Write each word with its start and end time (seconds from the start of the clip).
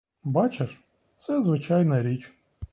Бачиш, 0.23 0.79
це 1.15 1.41
звичайна 1.41 2.03
річ. 2.03 2.33